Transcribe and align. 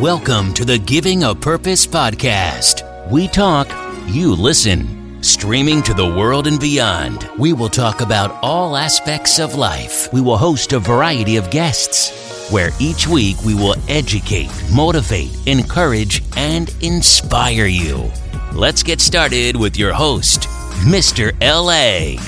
Welcome 0.00 0.54
to 0.54 0.64
the 0.64 0.76
Giving 0.76 1.22
a 1.22 1.36
Purpose 1.36 1.86
podcast. 1.86 2.82
We 3.12 3.28
talk, 3.28 3.68
you 4.08 4.34
listen. 4.34 5.22
Streaming 5.22 5.84
to 5.84 5.94
the 5.94 6.04
world 6.04 6.48
and 6.48 6.58
beyond, 6.58 7.30
we 7.38 7.52
will 7.52 7.68
talk 7.68 8.00
about 8.00 8.36
all 8.42 8.76
aspects 8.76 9.38
of 9.38 9.54
life. 9.54 10.12
We 10.12 10.20
will 10.20 10.36
host 10.36 10.72
a 10.72 10.80
variety 10.80 11.36
of 11.36 11.48
guests, 11.52 12.50
where 12.50 12.70
each 12.80 13.06
week 13.06 13.36
we 13.44 13.54
will 13.54 13.76
educate, 13.88 14.50
motivate, 14.74 15.30
encourage, 15.46 16.22
and 16.36 16.74
inspire 16.80 17.66
you. 17.66 18.10
Let's 18.52 18.82
get 18.82 19.00
started 19.00 19.54
with 19.54 19.78
your 19.78 19.92
host, 19.92 20.48
Mr. 20.88 21.32
LA. 21.40 22.20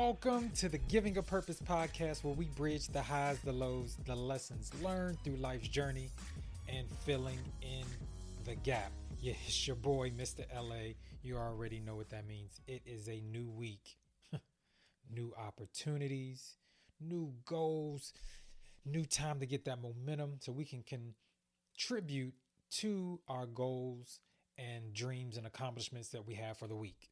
Welcome 0.00 0.48
to 0.52 0.70
the 0.70 0.78
Giving 0.78 1.18
a 1.18 1.22
Purpose 1.22 1.60
podcast 1.60 2.24
where 2.24 2.32
we 2.32 2.46
bridge 2.46 2.86
the 2.88 3.02
highs, 3.02 3.38
the 3.40 3.52
lows, 3.52 3.98
the 4.06 4.16
lessons 4.16 4.72
learned 4.82 5.22
through 5.22 5.36
life's 5.36 5.68
journey 5.68 6.08
and 6.70 6.88
filling 7.04 7.38
in 7.60 7.84
the 8.46 8.54
gap. 8.54 8.92
Yeah, 9.20 9.34
it's 9.46 9.66
your 9.66 9.76
boy, 9.76 10.10
Mr. 10.12 10.46
LA. 10.56 10.94
You 11.22 11.36
already 11.36 11.80
know 11.80 11.96
what 11.96 12.08
that 12.08 12.26
means. 12.26 12.62
It 12.66 12.80
is 12.86 13.08
a 13.08 13.20
new 13.30 13.46
week, 13.50 13.98
new 15.14 15.34
opportunities, 15.38 16.56
new 16.98 17.34
goals, 17.44 18.14
new 18.86 19.04
time 19.04 19.38
to 19.40 19.46
get 19.46 19.66
that 19.66 19.82
momentum 19.82 20.38
so 20.40 20.50
we 20.50 20.64
can 20.64 20.82
contribute 20.82 22.32
to 22.78 23.20
our 23.28 23.44
goals 23.44 24.18
and 24.56 24.94
dreams 24.94 25.36
and 25.36 25.46
accomplishments 25.46 26.08
that 26.08 26.26
we 26.26 26.36
have 26.36 26.56
for 26.56 26.68
the 26.68 26.74
week. 26.74 27.10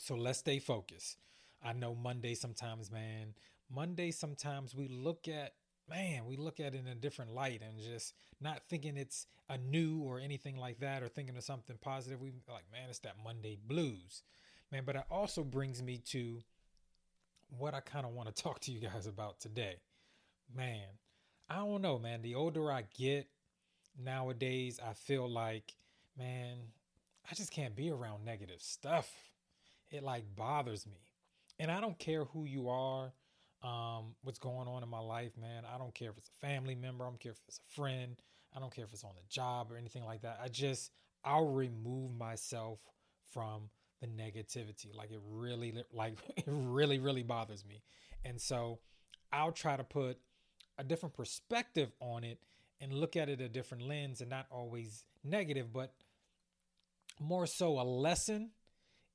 So 0.00 0.16
let's 0.16 0.40
stay 0.40 0.58
focused. 0.58 1.18
I 1.64 1.72
know 1.72 1.94
Monday 1.94 2.34
sometimes, 2.34 2.90
man. 2.90 3.34
Monday 3.70 4.10
sometimes 4.10 4.74
we 4.74 4.88
look 4.88 5.28
at 5.28 5.52
man, 5.88 6.24
we 6.26 6.36
look 6.36 6.60
at 6.60 6.74
it 6.74 6.78
in 6.78 6.86
a 6.86 6.94
different 6.94 7.34
light 7.34 7.60
and 7.62 7.78
just 7.78 8.14
not 8.40 8.62
thinking 8.68 8.96
it's 8.96 9.26
a 9.48 9.58
new 9.58 10.00
or 10.00 10.18
anything 10.18 10.56
like 10.56 10.80
that 10.80 11.02
or 11.02 11.08
thinking 11.08 11.36
of 11.36 11.44
something 11.44 11.76
positive. 11.80 12.20
We 12.20 12.32
like, 12.48 12.64
man, 12.72 12.88
it's 12.88 13.00
that 13.00 13.16
Monday 13.22 13.58
blues. 13.66 14.22
Man, 14.70 14.84
but 14.86 14.96
it 14.96 15.04
also 15.10 15.44
brings 15.44 15.82
me 15.82 15.98
to 16.06 16.40
what 17.58 17.74
I 17.74 17.80
kind 17.80 18.06
of 18.06 18.12
want 18.12 18.34
to 18.34 18.42
talk 18.42 18.60
to 18.60 18.72
you 18.72 18.80
guys 18.80 19.06
about 19.06 19.40
today. 19.40 19.76
Man, 20.54 20.86
I 21.48 21.56
don't 21.56 21.82
know, 21.82 21.98
man. 21.98 22.22
The 22.22 22.34
older 22.34 22.70
I 22.70 22.84
get 22.96 23.28
nowadays, 24.02 24.80
I 24.84 24.94
feel 24.94 25.28
like, 25.28 25.74
man, 26.18 26.56
I 27.30 27.34
just 27.34 27.52
can't 27.52 27.76
be 27.76 27.90
around 27.90 28.24
negative 28.24 28.60
stuff. 28.62 29.10
It 29.90 30.02
like 30.02 30.24
bothers 30.34 30.86
me 30.86 31.11
and 31.62 31.70
I 31.70 31.80
don't 31.80 31.96
care 31.96 32.24
who 32.24 32.44
you 32.44 32.68
are, 32.68 33.12
um, 33.62 34.16
what's 34.22 34.40
going 34.40 34.66
on 34.66 34.82
in 34.82 34.88
my 34.88 34.98
life, 34.98 35.30
man. 35.40 35.62
I 35.72 35.78
don't 35.78 35.94
care 35.94 36.10
if 36.10 36.18
it's 36.18 36.28
a 36.28 36.46
family 36.46 36.74
member, 36.74 37.04
I 37.04 37.08
don't 37.08 37.20
care 37.20 37.30
if 37.30 37.40
it's 37.46 37.60
a 37.60 37.74
friend, 37.74 38.16
I 38.54 38.58
don't 38.58 38.74
care 38.74 38.84
if 38.84 38.92
it's 38.92 39.04
on 39.04 39.12
the 39.14 39.22
job 39.28 39.70
or 39.70 39.76
anything 39.76 40.04
like 40.04 40.22
that. 40.22 40.40
I 40.42 40.48
just 40.48 40.90
I'll 41.24 41.46
remove 41.46 42.16
myself 42.18 42.80
from 43.32 43.70
the 44.00 44.08
negativity. 44.08 44.92
Like 44.92 45.12
it 45.12 45.20
really 45.30 45.72
like 45.92 46.14
it 46.36 46.44
really 46.48 46.98
really 46.98 47.22
bothers 47.22 47.64
me. 47.64 47.80
And 48.24 48.40
so 48.40 48.80
I'll 49.32 49.52
try 49.52 49.76
to 49.76 49.84
put 49.84 50.18
a 50.78 50.84
different 50.84 51.14
perspective 51.14 51.92
on 52.00 52.24
it 52.24 52.40
and 52.80 52.92
look 52.92 53.14
at 53.14 53.28
it 53.28 53.40
a 53.40 53.48
different 53.48 53.84
lens 53.84 54.20
and 54.20 54.28
not 54.28 54.46
always 54.50 55.04
negative, 55.22 55.72
but 55.72 55.94
more 57.20 57.46
so 57.46 57.80
a 57.80 57.84
lesson 57.84 58.50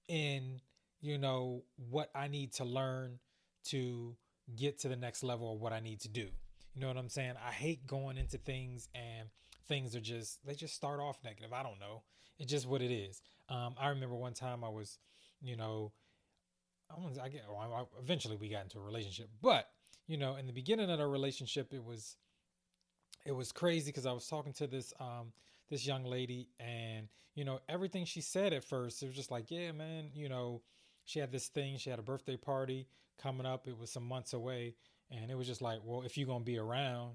in 0.08 0.62
you 1.02 1.18
know, 1.18 1.64
what 1.90 2.10
I 2.16 2.28
need 2.28 2.54
to 2.54 2.66
learn 2.66 3.20
to 3.66 4.16
get 4.56 4.80
to 4.80 4.88
the 4.88 4.96
next 4.96 5.24
level 5.24 5.54
of 5.54 5.60
what 5.60 5.74
I 5.74 5.80
need 5.80 6.00
to 6.02 6.10
do. 6.10 6.28
You 6.74 6.82
know 6.82 6.88
what 6.88 6.98
I'm 6.98 7.10
saying? 7.10 7.34
I 7.46 7.52
hate 7.52 7.88
going 7.88 8.18
into 8.18 8.38
things 8.38 8.88
and 8.94 9.30
things 9.68 9.96
are 9.96 10.02
just 10.02 10.46
they 10.46 10.54
just 10.54 10.76
start 10.76 11.00
off 11.00 11.18
negative. 11.24 11.54
I 11.54 11.64
don't 11.64 11.80
know. 11.80 12.04
It's 12.40 12.52
just 12.52 12.68
what 12.68 12.82
it 12.82 12.92
is. 12.92 13.22
Um, 13.50 13.76
I 13.80 13.90
remember 13.90 14.16
one 14.16 14.34
time 14.34 14.64
I 14.64 14.70
was, 14.70 15.00
you 15.42 15.58
know, 15.58 15.92
I 16.90 17.00
was 17.00 17.18
I 17.18 17.30
get 17.30 17.44
well, 17.50 17.90
eventually 18.00 18.38
we 18.38 18.50
got 18.50 18.64
into 18.64 18.80
a 18.80 18.84
relationship, 18.84 19.30
but 19.42 19.68
you 20.08 20.18
know, 20.18 20.36
in 20.36 20.48
the 20.48 20.54
beginning 20.54 20.90
of 20.90 21.00
the 21.00 21.08
relationship, 21.08 21.74
it 21.74 21.84
was 21.84 22.16
it 23.26 23.34
was 23.34 23.52
crazy 23.52 23.90
because 23.92 24.06
I 24.06 24.14
was 24.14 24.28
talking 24.28 24.54
to 24.54 24.68
this 24.68 24.94
um 25.00 25.34
this 25.70 25.86
young 25.86 26.06
lady 26.06 26.50
and 26.60 27.08
you 27.36 27.44
know 27.44 27.60
everything 27.68 28.06
she 28.06 28.22
said 28.22 28.54
at 28.54 28.64
first 28.64 29.04
it 29.04 29.08
was 29.08 29.16
just 29.16 29.32
like 29.32 29.52
yeah 29.52 29.72
man 29.74 30.10
you 30.14 30.30
know 30.30 30.62
she 31.08 31.20
had 31.20 31.32
this 31.32 31.48
thing. 31.48 31.78
She 31.78 31.90
had 31.90 32.00
a 32.00 32.04
birthday 32.04 32.36
party 32.36 32.86
coming 33.18 33.46
up. 33.46 33.66
It 33.66 33.80
was 33.80 33.90
some 33.90 34.06
months 34.06 34.34
away, 34.34 34.76
and 35.10 35.32
it 35.32 35.38
was 35.38 35.48
just 35.48 35.62
like, 35.62 35.80
well, 35.84 36.04
if 36.04 36.18
you're 36.18 36.28
gonna 36.28 36.44
be 36.44 36.60
around, 36.60 37.14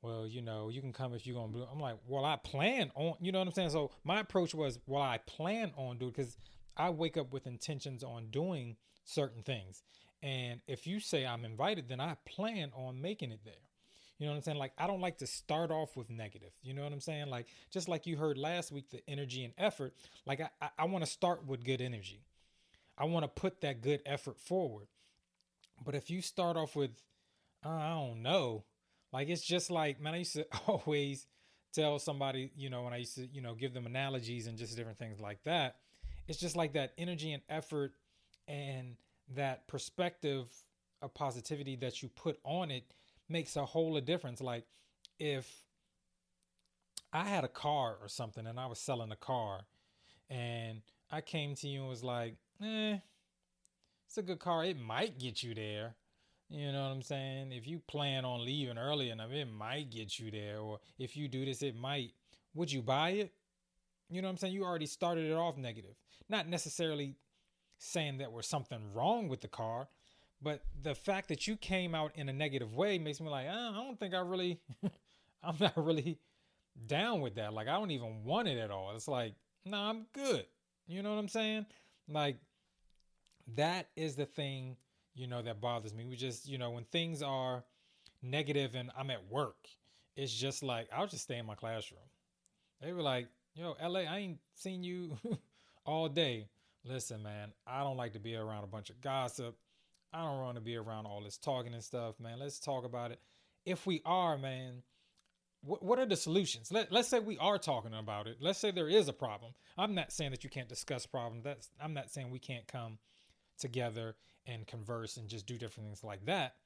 well, 0.00 0.26
you 0.26 0.40
know, 0.40 0.70
you 0.70 0.80
can 0.80 0.94
come 0.94 1.12
if 1.12 1.26
you're 1.26 1.36
gonna. 1.36 1.52
Be. 1.52 1.62
I'm 1.70 1.78
like, 1.78 1.98
well, 2.08 2.24
I 2.24 2.36
plan 2.36 2.90
on. 2.94 3.14
You 3.20 3.32
know 3.32 3.40
what 3.40 3.48
I'm 3.48 3.52
saying? 3.52 3.70
So 3.70 3.90
my 4.02 4.20
approach 4.20 4.54
was, 4.54 4.78
well, 4.86 5.02
I 5.02 5.18
plan 5.18 5.72
on 5.76 5.98
doing 5.98 6.10
because 6.10 6.38
I 6.74 6.88
wake 6.88 7.18
up 7.18 7.34
with 7.34 7.46
intentions 7.46 8.02
on 8.02 8.28
doing 8.30 8.76
certain 9.04 9.42
things, 9.42 9.82
and 10.22 10.62
if 10.66 10.86
you 10.86 10.98
say 10.98 11.26
I'm 11.26 11.44
invited, 11.44 11.86
then 11.86 12.00
I 12.00 12.16
plan 12.24 12.72
on 12.74 13.02
making 13.02 13.30
it 13.30 13.40
there. 13.44 13.52
You 14.18 14.26
know 14.26 14.32
what 14.32 14.36
I'm 14.36 14.42
saying? 14.42 14.58
Like, 14.58 14.72
I 14.78 14.86
don't 14.86 15.00
like 15.02 15.18
to 15.18 15.26
start 15.26 15.70
off 15.70 15.96
with 15.98 16.08
negative. 16.08 16.52
You 16.62 16.72
know 16.72 16.82
what 16.82 16.92
I'm 16.92 17.00
saying? 17.00 17.26
Like, 17.26 17.46
just 17.70 17.88
like 17.88 18.06
you 18.06 18.16
heard 18.16 18.38
last 18.38 18.72
week, 18.72 18.88
the 18.90 19.02
energy 19.08 19.44
and 19.44 19.52
effort, 19.58 19.92
like, 20.24 20.40
I, 20.40 20.48
I, 20.62 20.68
I 20.78 20.84
want 20.84 21.04
to 21.04 21.10
start 21.10 21.44
with 21.46 21.64
good 21.64 21.82
energy. 21.82 22.22
I 22.96 23.04
want 23.04 23.24
to 23.24 23.28
put 23.28 23.60
that 23.62 23.80
good 23.80 24.00
effort 24.06 24.38
forward. 24.38 24.86
But 25.84 25.94
if 25.94 26.10
you 26.10 26.22
start 26.22 26.56
off 26.56 26.76
with, 26.76 26.90
uh, 27.64 27.70
I 27.70 27.88
don't 27.90 28.22
know, 28.22 28.64
like 29.12 29.28
it's 29.28 29.42
just 29.42 29.70
like, 29.70 30.00
man, 30.00 30.14
I 30.14 30.18
used 30.18 30.34
to 30.34 30.46
always 30.66 31.26
tell 31.72 31.98
somebody, 31.98 32.50
you 32.56 32.70
know, 32.70 32.82
when 32.82 32.92
I 32.92 32.98
used 32.98 33.16
to, 33.16 33.26
you 33.26 33.40
know, 33.40 33.54
give 33.54 33.74
them 33.74 33.86
analogies 33.86 34.46
and 34.46 34.56
just 34.56 34.76
different 34.76 34.98
things 34.98 35.20
like 35.20 35.42
that. 35.44 35.76
It's 36.28 36.38
just 36.38 36.56
like 36.56 36.72
that 36.74 36.92
energy 36.96 37.32
and 37.32 37.42
effort 37.48 37.92
and 38.48 38.96
that 39.34 39.66
perspective 39.66 40.48
of 41.02 41.12
positivity 41.14 41.76
that 41.76 42.02
you 42.02 42.08
put 42.08 42.38
on 42.44 42.70
it 42.70 42.84
makes 43.28 43.56
a 43.56 43.64
whole 43.64 43.96
of 43.96 44.04
difference. 44.04 44.40
Like 44.40 44.64
if 45.18 45.64
I 47.12 47.24
had 47.24 47.44
a 47.44 47.48
car 47.48 47.96
or 48.00 48.08
something 48.08 48.46
and 48.46 48.58
I 48.58 48.66
was 48.66 48.78
selling 48.78 49.12
a 49.12 49.16
car 49.16 49.60
and 50.30 50.80
I 51.10 51.20
came 51.20 51.54
to 51.56 51.68
you 51.68 51.80
and 51.80 51.88
was 51.88 52.04
like, 52.04 52.36
eh, 52.62 52.98
it's 54.06 54.18
a 54.18 54.22
good 54.22 54.38
car. 54.38 54.64
It 54.64 54.78
might 54.78 55.18
get 55.18 55.42
you 55.42 55.54
there. 55.54 55.94
You 56.50 56.70
know 56.70 56.82
what 56.82 56.92
I'm 56.92 57.02
saying? 57.02 57.52
If 57.52 57.66
you 57.66 57.80
plan 57.80 58.24
on 58.24 58.44
leaving 58.44 58.78
early 58.78 59.10
enough, 59.10 59.32
it 59.32 59.46
might 59.46 59.90
get 59.90 60.18
you 60.18 60.30
there. 60.30 60.58
Or 60.58 60.78
if 60.98 61.16
you 61.16 61.26
do 61.26 61.44
this, 61.44 61.62
it 61.62 61.76
might. 61.76 62.12
Would 62.54 62.70
you 62.70 62.82
buy 62.82 63.10
it? 63.10 63.32
You 64.10 64.22
know 64.22 64.28
what 64.28 64.32
I'm 64.32 64.38
saying? 64.38 64.54
You 64.54 64.64
already 64.64 64.86
started 64.86 65.30
it 65.30 65.34
off 65.34 65.56
negative. 65.56 65.96
Not 66.28 66.46
necessarily 66.48 67.16
saying 67.78 68.18
that 68.18 68.28
there's 68.32 68.46
something 68.46 68.78
wrong 68.94 69.28
with 69.28 69.40
the 69.40 69.48
car, 69.48 69.88
but 70.40 70.62
the 70.82 70.94
fact 70.94 71.28
that 71.28 71.46
you 71.46 71.56
came 71.56 71.94
out 71.94 72.12
in 72.14 72.28
a 72.28 72.32
negative 72.32 72.74
way 72.74 72.98
makes 72.98 73.20
me 73.20 73.28
like, 73.28 73.46
oh, 73.50 73.70
I 73.70 73.82
don't 73.82 73.98
think 73.98 74.14
I 74.14 74.20
really, 74.20 74.60
I'm 75.42 75.56
not 75.58 75.72
really 75.76 76.18
down 76.86 77.20
with 77.20 77.34
that. 77.36 77.52
Like, 77.52 77.66
I 77.66 77.72
don't 77.72 77.90
even 77.90 78.24
want 78.24 78.48
it 78.48 78.58
at 78.58 78.70
all. 78.70 78.92
It's 78.94 79.08
like, 79.08 79.34
nah, 79.64 79.90
I'm 79.90 80.06
good. 80.12 80.46
You 80.86 81.02
know 81.02 81.10
what 81.10 81.18
I'm 81.18 81.28
saying? 81.28 81.66
Like 82.08 82.38
that 83.54 83.88
is 83.96 84.16
the 84.16 84.26
thing, 84.26 84.76
you 85.14 85.26
know, 85.26 85.42
that 85.42 85.60
bothers 85.60 85.94
me. 85.94 86.04
We 86.06 86.16
just, 86.16 86.48
you 86.48 86.58
know, 86.58 86.70
when 86.70 86.84
things 86.84 87.22
are 87.22 87.64
negative 88.22 88.74
and 88.74 88.90
I'm 88.96 89.10
at 89.10 89.30
work, 89.30 89.68
it's 90.16 90.32
just 90.32 90.62
like 90.62 90.88
I'll 90.94 91.06
just 91.06 91.24
stay 91.24 91.38
in 91.38 91.46
my 91.46 91.54
classroom. 91.54 92.00
They 92.80 92.92
were 92.92 93.02
like, 93.02 93.28
"Yo, 93.54 93.76
LA, 93.82 94.00
I 94.00 94.18
ain't 94.18 94.38
seen 94.54 94.82
you 94.82 95.18
all 95.84 96.08
day." 96.08 96.48
Listen, 96.84 97.22
man, 97.22 97.52
I 97.66 97.80
don't 97.82 97.96
like 97.96 98.12
to 98.12 98.20
be 98.20 98.36
around 98.36 98.64
a 98.64 98.68
bunch 98.68 98.90
of 98.90 99.00
gossip. 99.00 99.56
I 100.12 100.22
don't 100.22 100.38
want 100.38 100.56
to 100.56 100.60
be 100.60 100.76
around 100.76 101.06
all 101.06 101.22
this 101.22 101.38
talking 101.38 101.74
and 101.74 101.82
stuff, 101.82 102.20
man. 102.20 102.38
Let's 102.38 102.60
talk 102.60 102.84
about 102.84 103.10
it. 103.10 103.18
If 103.64 103.86
we 103.86 104.02
are, 104.04 104.36
man, 104.36 104.82
what, 105.64 105.98
are 105.98 106.06
the 106.06 106.16
solutions? 106.16 106.70
Let, 106.70 106.92
let's 106.92 107.08
say 107.08 107.20
we 107.20 107.38
are 107.38 107.58
talking 107.58 107.94
about 107.94 108.26
it. 108.26 108.36
Let's 108.40 108.58
say 108.58 108.70
there 108.70 108.88
is 108.88 109.08
a 109.08 109.12
problem. 109.12 109.52
I'm 109.78 109.94
not 109.94 110.12
saying 110.12 110.32
that 110.32 110.44
you 110.44 110.50
can't 110.50 110.68
discuss 110.68 111.06
problems. 111.06 111.44
That's 111.44 111.70
I'm 111.80 111.94
not 111.94 112.10
saying 112.10 112.30
we 112.30 112.38
can't 112.38 112.66
come 112.66 112.98
together 113.58 114.16
and 114.46 114.66
converse 114.66 115.16
and 115.16 115.28
just 115.28 115.46
do 115.46 115.56
different 115.56 115.88
things 115.88 116.04
like 116.04 116.26
that. 116.26 116.56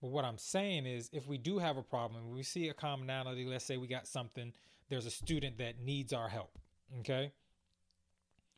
But 0.00 0.10
what 0.10 0.24
I'm 0.24 0.38
saying 0.38 0.86
is 0.86 1.10
if 1.12 1.26
we 1.26 1.38
do 1.38 1.58
have 1.58 1.76
a 1.76 1.82
problem, 1.82 2.30
we 2.30 2.42
see 2.42 2.68
a 2.68 2.74
commonality, 2.74 3.44
let's 3.44 3.64
say 3.64 3.76
we 3.76 3.86
got 3.86 4.06
something, 4.06 4.52
there's 4.88 5.06
a 5.06 5.10
student 5.10 5.58
that 5.58 5.80
needs 5.80 6.12
our 6.12 6.28
help. 6.28 6.58
Okay. 7.00 7.32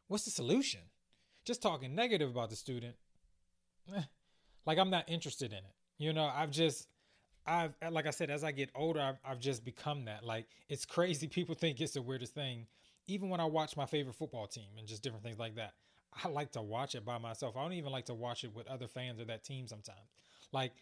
What's 0.09 0.25
the 0.25 0.31
solution? 0.31 0.81
Just 1.45 1.63
talking 1.63 1.95
negative 1.95 2.31
about 2.31 2.51
the 2.51 2.57
student. 2.57 2.95
Eh, 3.95 4.03
like 4.67 4.79
I'm 4.79 4.91
not 4.91 5.09
interested 5.09 5.53
in 5.53 5.59
it. 5.59 5.75
You 5.99 6.13
know, 6.13 6.25
I've 6.25 6.51
just 6.51 6.89
I've 7.47 7.75
like 7.91 8.07
I 8.07 8.11
said, 8.11 8.31
as 8.31 8.43
I 8.45 8.53
get 8.53 8.71
older, 8.75 9.01
I've, 9.01 9.17
I've 9.25 9.41
just 9.41 9.65
become 9.65 10.07
that. 10.07 10.25
Like 10.25 10.47
it's 10.69 10.85
crazy. 10.85 11.27
People 11.27 11.55
think 11.55 11.81
it's 11.81 11.93
the 11.93 12.03
weirdest 12.03 12.35
thing. 12.35 12.67
Even 13.07 13.29
when 13.29 13.41
I 13.41 13.45
watch 13.45 13.77
my 13.77 13.87
favorite 13.87 14.15
football 14.15 14.47
team 14.47 14.79
and 14.79 14.87
just 14.89 15.03
different 15.03 15.25
things 15.25 15.39
like 15.39 15.57
that, 15.57 15.75
I 16.25 16.29
like 16.29 16.53
to 16.53 16.63
watch 16.63 16.95
it 16.95 17.05
by 17.05 17.19
myself. 17.19 17.57
I 17.57 17.63
don't 17.63 17.75
even 17.75 17.93
like 17.93 18.07
to 18.07 18.15
watch 18.15 18.45
it 18.45 18.55
with 18.55 18.67
other 18.67 18.89
fans 18.89 19.21
or 19.21 19.27
that 19.27 19.45
team 19.45 19.67
sometimes. 19.67 20.09
Like 20.53 20.73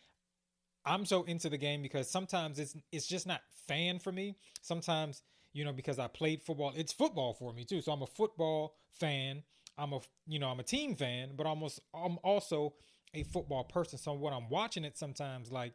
I'm 0.84 1.04
so 1.04 1.22
into 1.24 1.48
the 1.48 1.58
game 1.58 1.82
because 1.82 2.10
sometimes 2.10 2.58
it's 2.58 2.76
it's 2.90 3.06
just 3.06 3.26
not 3.26 3.40
fan 3.66 3.98
for 3.98 4.12
me. 4.12 4.36
Sometimes, 4.60 5.22
you 5.52 5.64
know, 5.64 5.72
because 5.72 5.98
I 5.98 6.08
played 6.08 6.42
football, 6.42 6.72
it's 6.76 6.92
football 6.92 7.34
for 7.34 7.52
me 7.52 7.64
too. 7.64 7.80
So 7.80 7.92
I'm 7.92 8.02
a 8.02 8.06
football 8.06 8.74
fan. 8.90 9.42
I'm 9.78 9.92
a 9.92 10.00
you 10.26 10.38
know, 10.38 10.48
I'm 10.48 10.60
a 10.60 10.64
team 10.64 10.94
fan, 10.94 11.30
but 11.36 11.46
almost 11.46 11.80
I'm 11.94 12.18
also 12.22 12.74
a 13.14 13.22
football 13.24 13.64
person. 13.64 13.98
So 13.98 14.12
when 14.14 14.32
I'm 14.32 14.48
watching 14.48 14.84
it 14.84 14.96
sometimes 14.98 15.52
like 15.52 15.74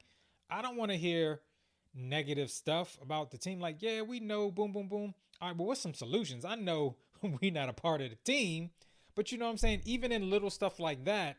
I 0.50 0.62
don't 0.62 0.78
want 0.78 0.92
to 0.92 0.98
hear 0.98 1.42
negative 1.94 2.52
stuff 2.52 2.98
about 3.02 3.32
the 3.32 3.38
team. 3.38 3.60
Like, 3.60 3.78
yeah, 3.82 4.02
we 4.02 4.20
know 4.20 4.52
boom, 4.52 4.72
boom, 4.72 4.88
boom. 4.88 5.14
All 5.42 5.50
right, 5.50 5.58
but 5.58 5.66
what's 5.66 5.82
some 5.82 5.94
solutions? 5.94 6.46
I 6.46 6.56
know 6.56 6.96
we're 7.42 7.52
not 7.52 7.70
a 7.70 7.74
part 7.74 8.02
of 8.02 8.10
the 8.10 8.18
team, 8.24 8.72
but 9.16 9.32
you 9.32 9.38
know 9.38 9.46
what 9.46 9.52
I'm 9.52 9.58
saying? 9.58 9.82
Even 9.86 10.12
in 10.12 10.30
little 10.30 10.50
stuff 10.50 10.80
like 10.80 11.06
that, 11.06 11.38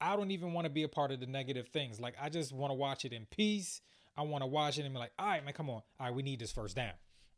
I 0.00 0.16
don't 0.16 0.30
even 0.30 0.52
want 0.52 0.66
to 0.66 0.70
be 0.70 0.82
a 0.82 0.88
part 0.88 1.12
of 1.12 1.20
the 1.20 1.26
negative 1.26 1.68
things. 1.68 2.00
Like 2.00 2.14
I 2.20 2.28
just 2.28 2.52
want 2.52 2.70
to 2.70 2.74
watch 2.74 3.04
it 3.04 3.12
in 3.12 3.26
peace. 3.26 3.80
I 4.16 4.22
want 4.22 4.42
to 4.42 4.46
watch 4.46 4.78
it 4.78 4.84
and 4.84 4.94
be 4.94 5.00
like, 5.00 5.12
all 5.18 5.26
right, 5.26 5.44
man, 5.44 5.54
come 5.54 5.70
on. 5.70 5.82
All 5.98 6.06
right, 6.06 6.14
we 6.14 6.22
need 6.22 6.38
this 6.38 6.52
first 6.52 6.76
down. 6.76 6.92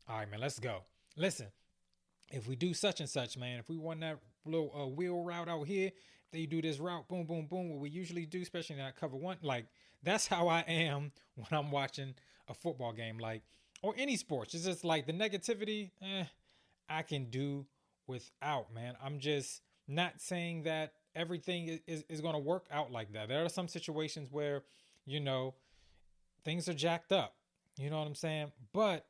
All 0.07 0.17
right, 0.17 0.29
man, 0.29 0.39
let's 0.39 0.59
go. 0.59 0.83
Listen, 1.15 1.47
if 2.31 2.47
we 2.47 2.55
do 2.55 2.73
such 2.73 2.99
and 2.99 3.09
such, 3.09 3.37
man, 3.37 3.59
if 3.59 3.69
we 3.69 3.77
want 3.77 4.01
that 4.01 4.19
little 4.47 4.71
uh, 4.75 4.87
wheel 4.87 5.23
route 5.23 5.49
out 5.49 5.67
here, 5.67 5.91
they 6.31 6.45
do 6.45 6.61
this 6.61 6.79
route, 6.79 7.07
boom, 7.07 7.25
boom, 7.25 7.47
boom, 7.47 7.69
what 7.69 7.79
we 7.79 7.89
usually 7.89 8.25
do, 8.25 8.41
especially 8.41 8.75
in 8.75 8.81
that 8.81 8.95
cover 8.95 9.15
one, 9.15 9.37
like 9.41 9.65
that's 10.03 10.27
how 10.27 10.47
I 10.47 10.61
am 10.61 11.11
when 11.35 11.47
I'm 11.51 11.71
watching 11.71 12.15
a 12.47 12.53
football 12.53 12.93
game, 12.93 13.17
like 13.17 13.43
or 13.81 13.93
any 13.97 14.17
sports. 14.17 14.53
It's 14.53 14.65
just 14.65 14.83
like 14.83 15.05
the 15.05 15.13
negativity, 15.13 15.91
eh, 16.01 16.23
I 16.89 17.03
can 17.03 17.29
do 17.29 17.65
without, 18.07 18.73
man. 18.73 18.95
I'm 19.03 19.19
just 19.19 19.61
not 19.87 20.19
saying 20.19 20.63
that 20.63 20.93
everything 21.15 21.79
is, 21.87 22.03
is 22.09 22.21
going 22.21 22.33
to 22.33 22.39
work 22.39 22.65
out 22.71 22.91
like 22.91 23.13
that. 23.13 23.27
There 23.27 23.43
are 23.43 23.49
some 23.49 23.67
situations 23.67 24.29
where, 24.31 24.63
you 25.05 25.19
know, 25.19 25.55
things 26.43 26.67
are 26.69 26.73
jacked 26.73 27.11
up. 27.11 27.35
You 27.77 27.89
know 27.89 27.99
what 27.99 28.07
I'm 28.07 28.15
saying? 28.15 28.51
But 28.73 29.05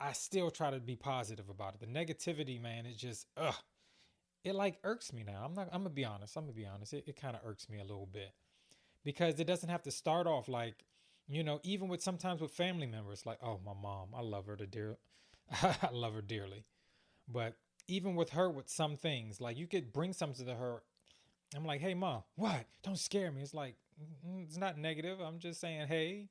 I 0.00 0.12
still 0.12 0.50
try 0.50 0.70
to 0.70 0.80
be 0.80 0.96
positive 0.96 1.48
about 1.48 1.74
it. 1.74 1.80
The 1.80 1.86
negativity, 1.86 2.60
man, 2.60 2.86
it 2.86 2.96
just, 2.96 3.26
ugh, 3.36 3.54
it 4.46 4.54
like 4.54 4.78
irks 4.84 5.12
me 5.12 5.24
now. 5.26 5.42
I'm 5.44 5.54
not, 5.54 5.68
I'm 5.72 5.80
gonna 5.80 5.90
be 5.90 6.04
honest. 6.04 6.36
I'm 6.36 6.44
gonna 6.44 6.54
be 6.54 6.66
honest. 6.66 6.94
It, 6.94 7.04
it 7.06 7.20
kind 7.20 7.36
of 7.36 7.42
irks 7.44 7.68
me 7.68 7.78
a 7.78 7.82
little 7.84 8.08
bit 8.10 8.32
because 9.04 9.38
it 9.40 9.46
doesn't 9.46 9.68
have 9.68 9.82
to 9.82 9.90
start 9.90 10.26
off 10.26 10.48
like, 10.48 10.84
you 11.28 11.42
know, 11.42 11.60
even 11.64 11.88
with 11.88 12.02
sometimes 12.02 12.40
with 12.40 12.52
family 12.52 12.86
members, 12.86 13.26
like, 13.26 13.38
oh, 13.42 13.60
my 13.64 13.74
mom, 13.74 14.08
I 14.16 14.22
love 14.22 14.46
her 14.46 14.56
to 14.56 14.66
dear, 14.66 14.96
I 15.62 15.90
love 15.92 16.14
her 16.14 16.22
dearly. 16.22 16.64
But 17.28 17.56
even 17.88 18.14
with 18.14 18.30
her, 18.30 18.48
with 18.48 18.68
some 18.68 18.96
things, 18.96 19.40
like 19.40 19.58
you 19.58 19.66
could 19.66 19.92
bring 19.92 20.12
something 20.12 20.46
to 20.46 20.54
her 20.54 20.82
I'm 21.54 21.64
like, 21.64 21.80
hey, 21.80 21.94
mom, 21.94 22.22
what? 22.34 22.64
Don't 22.82 22.98
scare 22.98 23.30
me. 23.30 23.42
It's 23.42 23.54
like, 23.54 23.76
it's 24.40 24.56
not 24.56 24.78
negative. 24.78 25.20
I'm 25.20 25.38
just 25.38 25.60
saying, 25.60 25.86
hey, 25.86 26.28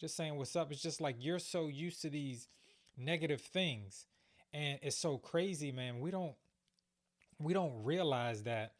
just 0.00 0.16
saying 0.16 0.36
what's 0.36 0.56
up. 0.56 0.72
It's 0.72 0.82
just 0.82 1.00
like 1.00 1.16
you're 1.18 1.38
so 1.38 1.68
used 1.68 2.02
to 2.02 2.10
these 2.10 2.48
negative 2.96 3.40
things. 3.40 4.06
And 4.54 4.78
it's 4.82 4.96
so 4.96 5.18
crazy, 5.18 5.72
man. 5.72 6.00
We 6.00 6.10
don't 6.10 6.34
we 7.38 7.52
don't 7.52 7.84
realize 7.84 8.42
that 8.44 8.72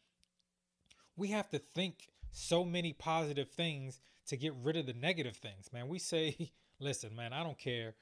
we 1.15 1.29
have 1.29 1.49
to 1.49 1.59
think 1.59 2.09
so 2.31 2.63
many 2.63 2.93
positive 2.93 3.49
things 3.49 3.99
to 4.27 4.37
get 4.37 4.53
rid 4.63 4.77
of 4.77 4.85
the 4.85 4.93
negative 4.93 5.35
things, 5.35 5.71
man. 5.73 5.87
We 5.87 5.99
say, 5.99 6.51
listen, 6.79 7.15
man, 7.15 7.33
I 7.33 7.43
don't 7.43 7.57
care 7.57 7.95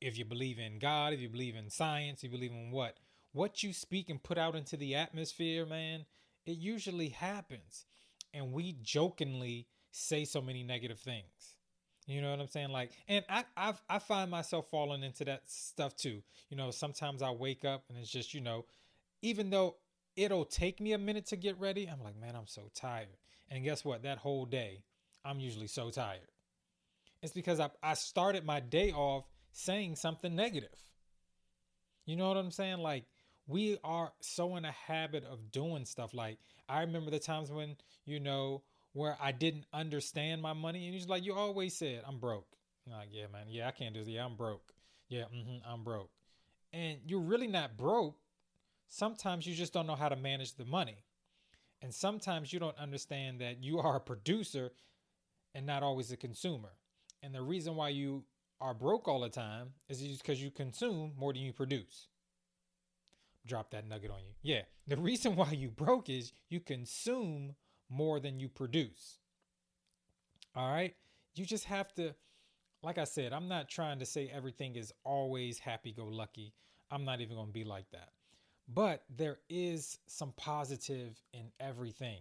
if 0.00 0.18
you 0.18 0.24
believe 0.24 0.58
in 0.58 0.78
God, 0.78 1.12
if 1.12 1.20
you 1.20 1.28
believe 1.28 1.54
in 1.54 1.70
science, 1.70 2.22
you 2.22 2.28
believe 2.28 2.52
in 2.52 2.70
what. 2.70 2.96
What 3.32 3.62
you 3.62 3.72
speak 3.72 4.10
and 4.10 4.22
put 4.22 4.36
out 4.36 4.56
into 4.56 4.76
the 4.76 4.94
atmosphere, 4.94 5.64
man, 5.64 6.04
it 6.44 6.58
usually 6.58 7.10
happens. 7.10 7.86
And 8.34 8.52
we 8.52 8.76
jokingly 8.82 9.68
say 9.92 10.24
so 10.24 10.40
many 10.40 10.62
negative 10.62 10.98
things. 10.98 11.56
You 12.06 12.20
know 12.20 12.30
what 12.30 12.40
I'm 12.40 12.48
saying? 12.48 12.70
Like, 12.70 12.90
and 13.06 13.24
I 13.28 13.44
I've, 13.56 13.80
I 13.88 13.98
find 14.00 14.30
myself 14.30 14.66
falling 14.70 15.04
into 15.04 15.24
that 15.26 15.42
stuff 15.46 15.96
too. 15.96 16.22
You 16.50 16.56
know, 16.56 16.70
sometimes 16.72 17.22
I 17.22 17.30
wake 17.30 17.64
up 17.64 17.84
and 17.88 17.96
it's 17.96 18.10
just 18.10 18.34
you 18.34 18.40
know, 18.40 18.64
even 19.22 19.50
though 19.50 19.76
it'll 20.16 20.44
take 20.44 20.80
me 20.80 20.92
a 20.92 20.98
minute 20.98 21.26
to 21.26 21.36
get 21.36 21.58
ready, 21.58 21.86
I'm 21.86 22.02
like, 22.02 22.20
man, 22.20 22.36
I'm 22.36 22.46
so 22.46 22.70
tired. 22.74 23.16
And 23.50 23.64
guess 23.64 23.84
what? 23.84 24.02
That 24.02 24.18
whole 24.18 24.44
day, 24.44 24.82
I'm 25.24 25.40
usually 25.40 25.66
so 25.66 25.90
tired. 25.90 26.28
It's 27.22 27.32
because 27.32 27.60
I 27.60 27.70
I 27.82 27.94
started 27.94 28.44
my 28.44 28.60
day 28.60 28.92
off 28.92 29.24
saying 29.52 29.96
something 29.96 30.34
negative. 30.34 30.76
You 32.04 32.16
know 32.16 32.28
what 32.28 32.36
I'm 32.36 32.50
saying? 32.50 32.78
Like 32.78 33.04
we 33.46 33.78
are 33.84 34.12
so 34.20 34.56
in 34.56 34.64
a 34.64 34.72
habit 34.72 35.24
of 35.24 35.52
doing 35.52 35.84
stuff. 35.84 36.14
Like 36.14 36.38
I 36.68 36.80
remember 36.80 37.10
the 37.10 37.18
times 37.18 37.50
when, 37.50 37.76
you 38.04 38.20
know, 38.20 38.62
where 38.92 39.16
I 39.20 39.32
didn't 39.32 39.66
understand 39.72 40.42
my 40.42 40.52
money 40.52 40.86
and 40.86 40.94
he's 40.94 41.08
like, 41.08 41.24
you 41.24 41.34
always 41.34 41.74
said, 41.74 42.02
I'm 42.06 42.18
broke. 42.18 42.46
I'm 42.86 42.92
like, 42.92 43.08
yeah, 43.12 43.26
man. 43.32 43.46
Yeah, 43.48 43.68
I 43.68 43.70
can't 43.70 43.94
do 43.94 44.00
this. 44.00 44.08
Yeah, 44.08 44.24
I'm 44.24 44.36
broke. 44.36 44.72
Yeah, 45.08 45.24
mm-hmm, 45.34 45.58
I'm 45.70 45.84
broke. 45.84 46.10
And 46.72 46.98
you're 47.06 47.20
really 47.20 47.46
not 47.46 47.76
broke. 47.76 48.16
Sometimes 48.88 49.46
you 49.46 49.54
just 49.54 49.72
don't 49.72 49.86
know 49.86 49.94
how 49.94 50.08
to 50.08 50.16
manage 50.16 50.54
the 50.54 50.64
money. 50.64 51.04
And 51.80 51.92
sometimes 51.92 52.52
you 52.52 52.60
don't 52.60 52.78
understand 52.78 53.40
that 53.40 53.62
you 53.62 53.78
are 53.80 53.96
a 53.96 54.00
producer 54.00 54.72
and 55.54 55.66
not 55.66 55.82
always 55.82 56.12
a 56.12 56.16
consumer. 56.16 56.70
And 57.22 57.34
the 57.34 57.42
reason 57.42 57.74
why 57.74 57.88
you 57.90 58.24
are 58.60 58.74
broke 58.74 59.08
all 59.08 59.20
the 59.20 59.28
time 59.28 59.70
is 59.88 60.00
because 60.00 60.42
you 60.42 60.50
consume 60.50 61.12
more 61.16 61.32
than 61.32 61.42
you 61.42 61.52
produce 61.52 62.08
drop 63.46 63.70
that 63.70 63.88
nugget 63.88 64.10
on 64.10 64.20
you. 64.20 64.34
Yeah, 64.42 64.62
the 64.86 64.96
reason 65.00 65.36
why 65.36 65.50
you 65.50 65.68
broke 65.68 66.08
is 66.08 66.32
you 66.48 66.60
consume 66.60 67.54
more 67.88 68.20
than 68.20 68.40
you 68.40 68.48
produce. 68.48 69.18
All 70.54 70.72
right, 70.72 70.94
you 71.34 71.44
just 71.46 71.64
have 71.64 71.94
to, 71.94 72.14
like 72.82 72.98
I 72.98 73.04
said, 73.04 73.32
I'm 73.32 73.48
not 73.48 73.68
trying 73.68 73.98
to 74.00 74.06
say 74.06 74.30
everything 74.32 74.76
is 74.76 74.92
always 75.04 75.58
happy 75.58 75.92
go 75.92 76.06
lucky. 76.06 76.52
I'm 76.90 77.04
not 77.04 77.20
even 77.20 77.36
going 77.36 77.48
to 77.48 77.52
be 77.52 77.64
like 77.64 77.90
that. 77.92 78.10
But 78.68 79.04
there 79.14 79.38
is 79.48 79.98
some 80.06 80.32
positive 80.36 81.20
in 81.32 81.50
everything. 81.60 82.20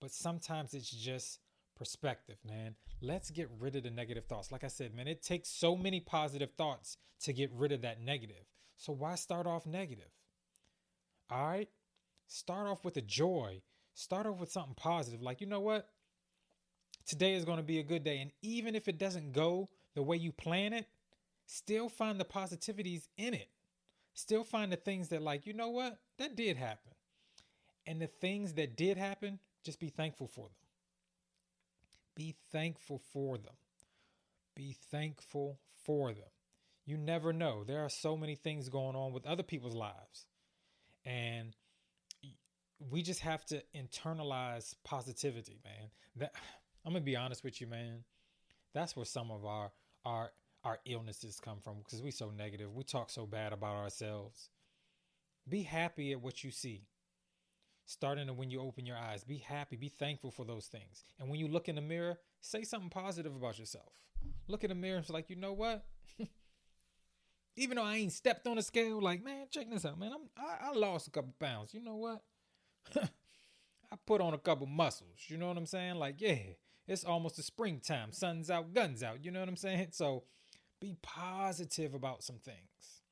But 0.00 0.12
sometimes 0.12 0.74
it's 0.74 0.90
just 0.90 1.40
perspective, 1.76 2.36
man. 2.46 2.74
Let's 3.00 3.30
get 3.30 3.50
rid 3.58 3.76
of 3.76 3.82
the 3.82 3.90
negative 3.90 4.26
thoughts. 4.26 4.52
Like 4.52 4.64
I 4.64 4.68
said, 4.68 4.94
man, 4.94 5.08
it 5.08 5.22
takes 5.22 5.48
so 5.48 5.76
many 5.76 6.00
positive 6.00 6.50
thoughts 6.56 6.96
to 7.22 7.32
get 7.32 7.50
rid 7.52 7.72
of 7.72 7.82
that 7.82 8.00
negative. 8.00 8.44
So 8.76 8.92
why 8.92 9.14
start 9.14 9.46
off 9.46 9.66
negative? 9.66 10.10
All 11.30 11.46
right. 11.46 11.68
Start 12.28 12.66
off 12.66 12.84
with 12.84 12.96
a 12.96 13.02
joy. 13.02 13.60
Start 13.94 14.26
off 14.26 14.40
with 14.40 14.52
something 14.52 14.74
positive. 14.74 15.22
Like, 15.22 15.40
you 15.40 15.46
know 15.46 15.60
what? 15.60 15.88
Today 17.06 17.34
is 17.34 17.44
going 17.44 17.58
to 17.58 17.64
be 17.64 17.78
a 17.78 17.82
good 17.82 18.04
day. 18.04 18.20
And 18.20 18.30
even 18.40 18.74
if 18.74 18.88
it 18.88 18.98
doesn't 18.98 19.32
go 19.32 19.68
the 19.94 20.02
way 20.02 20.16
you 20.16 20.32
plan 20.32 20.72
it, 20.72 20.86
still 21.46 21.88
find 21.88 22.20
the 22.20 22.24
positivities 22.24 23.08
in 23.16 23.34
it. 23.34 23.48
Still 24.14 24.44
find 24.44 24.72
the 24.72 24.76
things 24.76 25.08
that, 25.08 25.22
like, 25.22 25.46
you 25.46 25.52
know 25.52 25.70
what? 25.70 25.98
That 26.18 26.36
did 26.36 26.56
happen. 26.56 26.92
And 27.86 28.00
the 28.00 28.06
things 28.06 28.54
that 28.54 28.76
did 28.76 28.96
happen, 28.96 29.38
just 29.64 29.80
be 29.80 29.88
thankful 29.88 30.26
for 30.28 30.46
them. 30.46 30.56
Be 32.14 32.34
thankful 32.52 33.00
for 33.12 33.38
them. 33.38 33.54
Be 34.54 34.76
thankful 34.90 35.58
for 35.84 36.12
them. 36.12 36.28
You 36.84 36.98
never 36.98 37.32
know. 37.32 37.64
There 37.64 37.84
are 37.84 37.88
so 37.88 38.16
many 38.16 38.34
things 38.34 38.68
going 38.68 38.96
on 38.96 39.12
with 39.12 39.26
other 39.26 39.42
people's 39.42 39.74
lives. 39.74 40.26
And 41.04 41.56
we 42.90 43.02
just 43.02 43.20
have 43.20 43.44
to 43.46 43.62
internalize 43.76 44.74
positivity, 44.84 45.60
man. 45.64 45.90
That 46.16 46.34
I'm 46.84 46.92
gonna 46.92 47.04
be 47.04 47.16
honest 47.16 47.44
with 47.44 47.60
you, 47.60 47.66
man. 47.66 48.04
That's 48.72 48.96
where 48.96 49.04
some 49.04 49.30
of 49.30 49.44
our 49.44 49.70
our 50.04 50.30
our 50.64 50.78
illnesses 50.84 51.40
come 51.42 51.58
from 51.60 51.78
because 51.78 52.02
we're 52.02 52.10
so 52.10 52.30
negative. 52.30 52.74
We 52.74 52.84
talk 52.84 53.10
so 53.10 53.26
bad 53.26 53.52
about 53.52 53.76
ourselves. 53.76 54.50
Be 55.48 55.62
happy 55.62 56.12
at 56.12 56.20
what 56.20 56.44
you 56.44 56.50
see. 56.50 56.86
Starting 57.86 58.28
when 58.36 58.50
you 58.50 58.60
open 58.60 58.86
your 58.86 58.96
eyes, 58.96 59.24
be 59.24 59.38
happy, 59.38 59.76
be 59.76 59.88
thankful 59.88 60.30
for 60.30 60.44
those 60.44 60.66
things. 60.66 61.04
And 61.18 61.28
when 61.28 61.40
you 61.40 61.48
look 61.48 61.68
in 61.68 61.74
the 61.74 61.80
mirror, 61.80 62.18
say 62.40 62.62
something 62.62 62.90
positive 62.90 63.34
about 63.34 63.58
yourself. 63.58 63.92
Look 64.46 64.62
in 64.62 64.68
the 64.68 64.76
mirror 64.76 64.98
and 64.98 65.06
be 65.06 65.12
like, 65.12 65.28
you 65.28 65.36
know 65.36 65.54
what? 65.54 65.84
Even 67.56 67.76
though 67.76 67.82
I 67.82 67.96
ain't 67.96 68.12
stepped 68.12 68.46
on 68.46 68.58
a 68.58 68.62
scale, 68.62 69.00
like, 69.00 69.24
man, 69.24 69.46
check 69.50 69.68
this 69.68 69.84
out, 69.84 69.98
man. 69.98 70.12
I'm 70.12 70.28
I, 70.36 70.68
I 70.68 70.72
lost 70.72 71.08
a 71.08 71.10
couple 71.10 71.34
pounds. 71.40 71.74
You 71.74 71.82
know 71.82 71.96
what? 71.96 72.22
I 72.96 73.96
put 74.06 74.20
on 74.20 74.34
a 74.34 74.38
couple 74.38 74.66
muscles. 74.66 75.24
You 75.26 75.36
know 75.36 75.48
what 75.48 75.56
I'm 75.56 75.66
saying? 75.66 75.96
Like, 75.96 76.20
yeah, 76.20 76.38
it's 76.86 77.04
almost 77.04 77.36
the 77.36 77.42
springtime. 77.42 78.12
Sun's 78.12 78.50
out, 78.50 78.72
guns 78.72 79.02
out. 79.02 79.24
You 79.24 79.32
know 79.32 79.40
what 79.40 79.48
I'm 79.48 79.56
saying? 79.56 79.88
So 79.92 80.24
be 80.80 80.96
positive 81.02 81.94
about 81.94 82.22
some 82.22 82.38
things. 82.38 83.02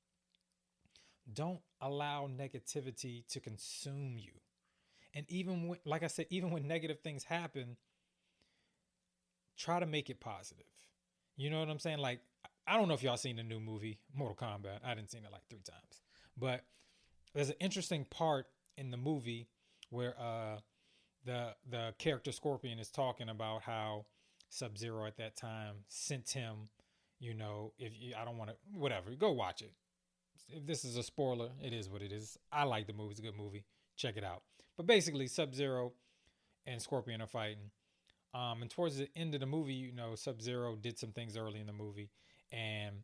Don't 1.33 1.61
allow 1.81 2.27
negativity 2.27 3.27
to 3.29 3.41
consume 3.41 4.17
you. 4.19 4.33
And 5.15 5.27
even 5.29 5.69
when, 5.69 5.79
like 5.85 6.03
I 6.03 6.07
said, 6.07 6.27
even 6.31 6.51
when 6.51 6.67
negative 6.67 7.01
things 7.01 7.25
happen, 7.25 7.77
try 9.57 9.81
to 9.81 9.87
make 9.87 10.09
it 10.09 10.21
positive. 10.21 10.65
You 11.37 11.51
know 11.51 11.61
what 11.61 11.69
I'm 11.69 11.79
saying? 11.79 11.99
Like 11.99 12.21
I 12.67 12.77
don't 12.77 12.89
know 12.89 12.95
if 12.95 13.03
y'all 13.03 13.17
seen 13.17 13.37
the 13.37 13.43
new 13.43 13.61
movie 13.61 13.99
Mortal 14.15 14.37
Kombat. 14.37 14.81
I 14.85 14.95
didn't 14.95 15.11
seen 15.11 15.25
it 15.25 15.33
like 15.33 15.47
three 15.49 15.63
times, 15.63 16.03
but 16.37 16.65
there's 17.35 17.49
an 17.49 17.57
interesting 17.61 18.05
part 18.05 18.47
in 18.77 18.91
the 18.91 18.97
movie 18.97 19.49
where 19.91 20.15
uh, 20.21 20.59
the 21.25 21.55
the 21.69 21.95
character 21.99 22.31
Scorpion 22.33 22.79
is 22.79 22.91
talking 22.91 23.29
about 23.29 23.63
how 23.63 24.07
Sub 24.51 24.77
Zero 24.77 25.07
at 25.07 25.17
that 25.17 25.37
time 25.37 25.77
sent 25.89 26.31
him, 26.31 26.69
you 27.21 27.35
know, 27.35 27.73
if 27.79 27.93
you, 27.99 28.15
I 28.21 28.25
don't 28.25 28.39
want 28.39 28.51
to, 28.51 28.57
whatever, 28.79 29.11
go 29.11 29.33
watch 29.33 29.63
it. 29.63 29.73
If 30.51 30.67
this 30.67 30.85
is 30.85 30.97
a 30.97 31.03
spoiler, 31.03 31.51
it 31.63 31.73
is 31.73 31.89
what 31.89 32.03
it 32.03 32.13
is. 32.13 32.39
I 32.53 32.65
like 32.65 32.87
the 32.87 32.93
movie; 32.93 33.11
it's 33.11 33.21
a 33.21 33.23
good 33.23 33.37
movie. 33.37 33.65
Check 33.97 34.17
it 34.17 34.25
out. 34.25 34.43
But 34.77 34.87
basically, 34.87 35.27
Sub 35.27 35.55
Zero 35.55 35.93
and 36.67 36.81
Scorpion 36.81 37.21
are 37.21 37.27
fighting. 37.27 37.71
Um, 38.35 38.63
and 38.63 38.71
towards 38.71 38.99
the 38.99 39.09
end 39.17 39.35
of 39.35 39.41
the 39.41 39.47
movie, 39.47 39.75
you 39.75 39.93
know, 39.93 40.15
Sub 40.15 40.41
Zero 40.41 40.77
did 40.77 40.99
some 40.99 41.13
things 41.13 41.37
early 41.37 41.61
in 41.61 41.67
the 41.67 41.73
movie, 41.73 42.11
and 42.53 42.97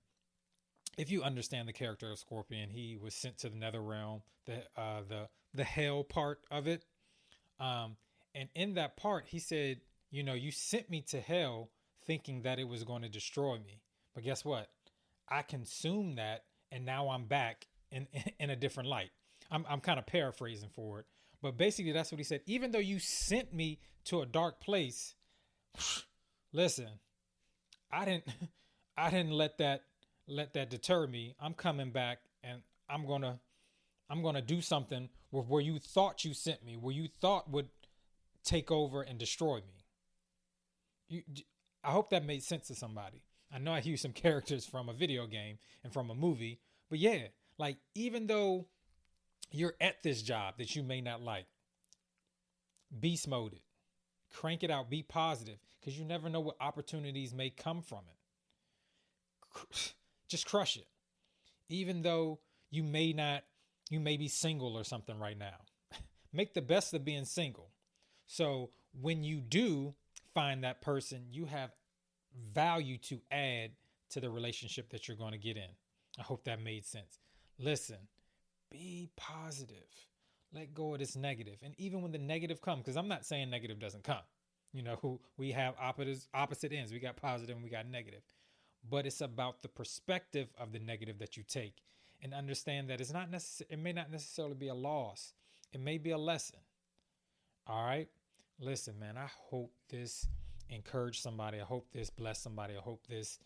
if 0.97 1.11
you 1.11 1.23
understand 1.23 1.69
the 1.69 1.73
character 1.73 2.11
of 2.11 2.19
Scorpion, 2.19 2.71
he 2.71 2.97
was 2.97 3.15
sent 3.15 3.39
to 3.39 3.49
the 3.49 3.57
Nether 3.57 3.83
Realm, 3.83 4.23
the 4.47 4.63
uh, 4.77 5.03
the 5.09 5.29
the 5.53 5.65
hell 5.65 6.05
part 6.05 6.41
of 6.51 6.67
it. 6.67 6.85
Um, 7.59 7.97
and 8.35 8.49
in 8.55 8.75
that 8.75 8.97
part, 8.97 9.27
he 9.29 9.39
said, 9.39 9.81
"You 10.11 10.23
know, 10.23 10.35
you 10.35 10.51
sent 10.51 10.91
me 10.91 11.03
to 11.09 11.21
hell, 11.21 11.71
thinking 12.07 12.43
that 12.43 12.59
it 12.59 12.69
was 12.69 12.85
going 12.85 13.03
to 13.03 13.09
destroy 13.09 13.57
me, 13.59 13.81
but 14.15 14.25
guess 14.25 14.45
what? 14.45 14.69
I 15.29 15.43
consumed 15.43 16.19
that, 16.19 16.45
and 16.71 16.85
now 16.85 17.09
I'm 17.09 17.25
back 17.25 17.67
in 17.91 18.07
in 18.39 18.51
a 18.51 18.57
different 18.57 18.89
light." 18.89 19.11
I'm 19.51 19.65
I'm 19.69 19.81
kind 19.81 19.99
of 19.99 20.07
paraphrasing 20.07 20.71
for 20.75 21.01
it, 21.01 21.07
but 21.43 21.57
basically 21.57 21.93
that's 21.93 22.11
what 22.11 22.19
he 22.19 22.25
said. 22.25 22.41
Even 22.47 22.73
though 22.73 22.79
you 22.79 22.99
sent 22.99 23.53
me 23.53 23.79
to 24.05 24.23
a 24.23 24.27
dark 24.27 24.61
place, 24.61 25.15
listen, 26.53 26.89
I 27.91 28.05
didn't 28.05 28.25
I 28.97 29.11
didn't 29.11 29.33
let 29.33 29.59
that 29.59 29.83
let 30.27 30.55
that 30.55 30.71
deter 30.71 31.07
me. 31.07 31.35
I'm 31.41 31.55
coming 31.55 31.91
back 31.91 32.19
and 32.43 32.63
I'm 32.89 33.07
going 33.07 33.23
to 33.23 33.39
I'm 34.11 34.23
going 34.23 34.35
to 34.35 34.43
do 34.43 34.61
something 34.61 35.09
with 35.31 35.47
where 35.47 35.63
you 35.63 35.79
thought 35.79 36.25
you 36.25 36.35
sent 36.35 36.65
me, 36.65 36.77
where 36.77 36.95
you 36.95 37.09
thought 37.09 37.51
would 37.51 37.69
take 38.45 38.71
over 38.71 39.03
and 39.03 39.19
destroy 39.19 39.57
me. 39.57 39.85
You 41.09 41.23
I 41.83 41.91
hope 41.91 42.11
that 42.11 42.25
made 42.25 42.43
sense 42.43 42.69
to 42.69 42.75
somebody. 42.75 43.23
I 43.55 43.59
know 43.59 43.73
I 43.73 43.79
used 43.79 44.03
some 44.03 44.13
characters 44.13 44.67
from 44.67 44.89
a 44.89 44.93
video 44.93 45.27
game 45.27 45.59
and 45.83 45.93
from 45.93 46.11
a 46.11 46.15
movie, 46.15 46.61
but 46.91 46.99
yeah, 46.99 47.29
like 47.59 47.77
even 47.95 48.27
though 48.27 48.67
you're 49.51 49.75
at 49.81 50.03
this 50.03 50.23
job 50.23 50.55
that 50.59 50.75
you 50.75 50.83
may 50.83 51.01
not 51.01 51.23
like, 51.23 51.47
beast 53.01 53.29
mode 53.29 53.53
it, 53.55 53.63
crank 54.33 54.63
it 54.63 54.71
out, 54.71 54.91
be 54.91 55.03
positive, 55.03 55.59
because 55.81 55.99
you 55.99 56.05
never 56.05 56.29
know 56.29 56.41
what 56.41 56.57
opportunities 56.61 57.33
may 57.33 57.51
come 57.51 57.81
from 57.83 58.01
it. 58.11 59.93
Just 60.29 60.47
crush 60.47 60.77
it. 60.77 60.87
Even 61.69 62.03
though 62.03 62.41
you 62.71 62.83
may 62.83 63.13
not, 63.13 63.45
you 63.91 64.01
may 64.01 64.17
be 64.17 64.29
single 64.29 64.77
or 64.77 64.85
something 64.85 65.19
right 65.19 65.39
now. 65.39 65.57
Make 66.33 66.55
the 66.55 66.63
best 66.63 66.95
of 66.95 67.05
being 67.05 67.25
single. 67.25 67.71
So 68.27 68.71
when 69.01 69.23
you 69.23 69.41
do 69.41 69.95
find 70.35 70.65
that 70.65 70.83
person, 70.83 71.27
you 71.31 71.47
have 71.47 71.71
value 72.53 72.99
to 72.99 73.21
add 73.31 73.71
to 74.11 74.21
the 74.21 74.31
relationship 74.31 74.91
that 74.91 75.09
you're 75.09 75.17
going 75.17 75.33
to 75.33 75.39
get 75.39 75.57
in. 75.57 75.71
I 76.19 76.23
hope 76.23 76.45
that 76.45 76.61
made 76.61 76.85
sense. 76.85 77.19
Listen, 77.59 77.99
be 78.71 79.11
positive. 79.17 79.89
Let 80.53 80.75
go 80.75 80.93
of 80.93 81.01
this 81.01 81.17
negative. 81.17 81.57
And 81.63 81.75
even 81.79 82.03
when 82.03 82.13
the 82.13 82.19
negative 82.19 82.61
comes, 82.61 82.83
because 82.83 82.97
I'm 82.97 83.09
not 83.09 83.25
saying 83.25 83.51
negative 83.51 83.79
doesn't 83.81 84.05
come. 84.05 84.23
You 84.73 84.83
know, 84.83 85.21
we 85.37 85.53
have 85.53 85.75
opposite 85.81 86.27
opposite 86.33 86.73
ends. 86.73 86.93
We 86.93 87.01
got 87.01 87.17
positive 87.17 87.57
and 87.57 87.65
we 87.65 87.71
got 87.71 87.89
negative 87.89 88.23
but 88.89 89.07
it's 89.07 89.21
about 89.21 89.63
the 89.63 89.69
perspective 89.69 90.49
of 90.59 90.73
the 90.73 90.79
negative 90.79 91.19
that 91.19 91.37
you 91.37 91.43
take 91.43 91.77
and 92.23 92.35
understand 92.35 92.89
that 92.89 93.01
it's 93.01 93.13
not 93.13 93.31
necessary 93.31 93.69
it 93.71 93.79
may 93.79 93.93
not 93.93 94.11
necessarily 94.11 94.55
be 94.55 94.69
a 94.69 94.75
loss 94.75 95.33
it 95.73 95.81
may 95.81 95.99
be 95.99 96.11
a 96.11 96.19
lesson 96.19 96.61
all 97.67 97.85
right 97.85 98.09
listen 98.61 98.99
man 98.99 99.17
i 99.17 99.27
hope 99.51 99.73
this 99.89 100.27
encouraged 100.75 101.23
somebody 101.23 101.61
i 101.61 101.65
hope 101.65 101.87
this 101.93 102.11
bless 102.11 102.41
somebody 102.41 102.75
i 102.77 102.81
hope 102.81 103.07
this 103.07 103.39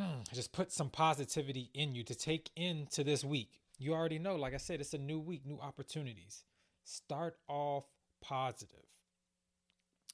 mm, 0.00 0.32
just 0.32 0.52
put 0.52 0.72
some 0.72 0.90
positivity 0.90 1.70
in 1.74 1.94
you 1.94 2.02
to 2.02 2.14
take 2.14 2.50
into 2.56 3.04
this 3.04 3.24
week 3.24 3.60
you 3.78 3.92
already 3.92 4.18
know 4.18 4.36
like 4.36 4.54
i 4.54 4.58
said 4.58 4.80
it's 4.80 4.94
a 4.94 4.98
new 4.98 5.18
week 5.18 5.44
new 5.46 5.58
opportunities 5.60 6.44
start 6.84 7.36
off 7.48 7.84
positive 8.20 8.86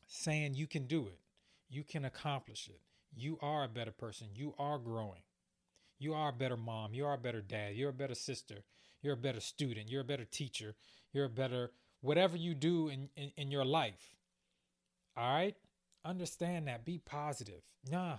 saying 0.06 0.54
you 0.54 0.66
can 0.66 0.86
do 0.86 1.06
it 1.06 1.20
you 1.68 1.84
can 1.84 2.04
accomplish 2.04 2.68
it 2.68 2.80
you 3.14 3.38
are 3.40 3.64
a 3.64 3.68
better 3.68 3.90
person. 3.90 4.28
You 4.34 4.54
are 4.58 4.78
growing. 4.78 5.22
You 5.98 6.14
are 6.14 6.30
a 6.30 6.32
better 6.32 6.56
mom. 6.56 6.94
You 6.94 7.06
are 7.06 7.14
a 7.14 7.18
better 7.18 7.40
dad. 7.40 7.74
You're 7.74 7.90
a 7.90 7.94
better 7.94 8.14
sister. 8.14 8.56
You're 9.02 9.14
a 9.14 9.18
better 9.18 9.40
student. 9.40 9.88
You're 9.88 10.02
a 10.02 10.04
better 10.04 10.24
teacher. 10.24 10.74
You're 11.12 11.26
a 11.26 11.30
better 11.30 11.72
whatever 12.00 12.36
you 12.36 12.54
do 12.54 12.88
in, 12.88 13.08
in, 13.16 13.32
in 13.36 13.50
your 13.50 13.64
life. 13.64 14.16
All 15.16 15.34
right? 15.34 15.56
Understand 16.04 16.68
that. 16.68 16.84
Be 16.84 17.00
positive. 17.04 17.62
Nah, 17.90 18.18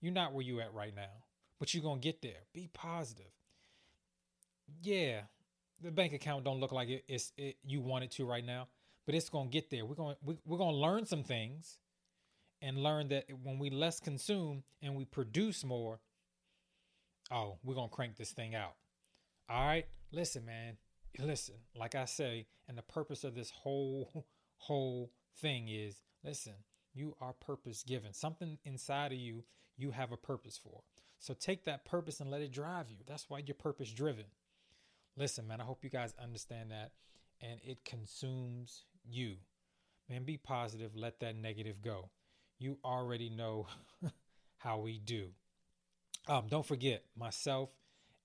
you're 0.00 0.12
not 0.12 0.32
where 0.32 0.44
you 0.44 0.60
at 0.60 0.74
right 0.74 0.94
now, 0.94 1.24
but 1.58 1.72
you're 1.72 1.82
gonna 1.82 2.00
get 2.00 2.22
there. 2.22 2.44
Be 2.52 2.68
positive. 2.72 3.32
Yeah, 4.82 5.22
the 5.80 5.90
bank 5.90 6.12
account 6.12 6.44
don't 6.44 6.60
look 6.60 6.72
like 6.72 6.88
it, 6.88 7.04
it's 7.08 7.32
it, 7.36 7.56
you 7.64 7.80
want 7.80 8.04
it 8.04 8.10
to 8.12 8.26
right 8.26 8.44
now, 8.44 8.68
but 9.06 9.14
it's 9.14 9.28
gonna 9.28 9.48
get 9.48 9.70
there. 9.70 9.84
We're 9.84 9.94
gonna 9.94 10.16
we, 10.22 10.36
we're 10.44 10.58
gonna 10.58 10.76
learn 10.76 11.06
some 11.06 11.24
things 11.24 11.78
and 12.62 12.78
learn 12.82 13.08
that 13.08 13.26
when 13.42 13.58
we 13.58 13.70
less 13.70 13.98
consume 14.00 14.62
and 14.80 14.94
we 14.94 15.04
produce 15.04 15.64
more, 15.64 15.98
oh, 17.30 17.58
we're 17.64 17.74
to 17.74 17.88
crank 17.88 18.16
this 18.16 18.30
thing 18.30 18.54
out. 18.54 18.74
All 19.50 19.66
right? 19.66 19.86
Listen, 20.12 20.46
man. 20.46 20.76
Listen, 21.18 21.56
like 21.76 21.94
I 21.94 22.06
say, 22.06 22.46
and 22.68 22.78
the 22.78 22.82
purpose 22.82 23.24
of 23.24 23.34
this 23.34 23.50
whole 23.50 24.26
whole 24.56 25.10
thing 25.38 25.68
is 25.68 26.00
listen, 26.24 26.54
you 26.94 27.16
are 27.20 27.32
purpose 27.32 27.82
given. 27.82 28.12
Something 28.12 28.58
inside 28.64 29.12
of 29.12 29.18
you 29.18 29.44
you 29.76 29.90
have 29.90 30.12
a 30.12 30.16
purpose 30.16 30.60
for. 30.62 30.82
So 31.18 31.34
take 31.34 31.64
that 31.64 31.84
purpose 31.84 32.20
and 32.20 32.30
let 32.30 32.42
it 32.42 32.52
drive 32.52 32.90
you. 32.90 32.98
That's 33.06 33.28
why 33.28 33.42
you're 33.44 33.54
purpose 33.54 33.90
driven. 33.90 34.26
Listen, 35.16 35.46
man, 35.46 35.60
I 35.60 35.64
hope 35.64 35.84
you 35.84 35.90
guys 35.90 36.14
understand 36.22 36.70
that 36.70 36.92
and 37.40 37.60
it 37.64 37.84
consumes 37.84 38.84
you. 39.04 39.36
Man, 40.08 40.24
be 40.24 40.36
positive, 40.36 40.94
let 40.94 41.20
that 41.20 41.36
negative 41.36 41.80
go 41.80 42.10
you 42.62 42.78
already 42.84 43.28
know 43.28 43.66
how 44.58 44.78
we 44.78 44.98
do. 44.98 45.28
Um, 46.28 46.44
don't 46.48 46.64
forget, 46.64 47.02
myself 47.18 47.70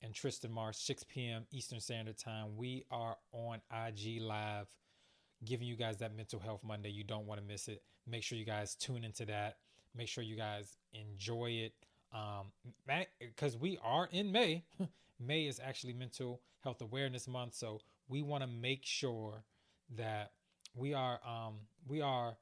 and 0.04 0.14
Tristan 0.14 0.52
Marsh, 0.52 0.78
6 0.78 1.04
p.m. 1.06 1.46
Eastern 1.52 1.80
Standard 1.80 2.18
Time, 2.18 2.56
we 2.56 2.86
are 2.92 3.18
on 3.32 3.60
IG 3.72 4.22
Live 4.22 4.68
giving 5.44 5.68
you 5.68 5.76
guys 5.76 5.98
that 5.98 6.16
mental 6.16 6.40
health 6.40 6.62
Monday. 6.64 6.90
You 6.90 7.04
don't 7.04 7.26
want 7.26 7.42
to 7.42 7.48
miss 7.48 7.68
it. 7.68 7.82
Make 8.08 8.24
sure 8.24 8.38
you 8.38 8.46
guys 8.46 8.76
tune 8.76 9.04
into 9.04 9.26
that. 9.26 9.58
Make 9.96 10.08
sure 10.08 10.24
you 10.24 10.36
guys 10.36 10.78
enjoy 10.94 11.52
it. 11.52 11.74
Um, 12.14 12.52
because 13.20 13.58
we 13.58 13.78
are 13.84 14.08
in 14.12 14.32
May. 14.32 14.64
May 15.20 15.48
is 15.48 15.60
actually 15.64 15.94
Mental 15.94 16.42
Health 16.64 16.82
Awareness 16.82 17.28
Month, 17.28 17.56
so 17.56 17.82
we 18.08 18.22
want 18.22 18.44
to 18.44 18.48
make 18.48 18.86
sure 18.86 19.44
that 19.96 20.32
we 20.76 20.94
are 20.94 21.20
um 21.26 21.56
we 21.88 22.02
are 22.02 22.38